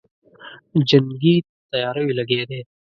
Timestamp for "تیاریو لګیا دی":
1.71-2.59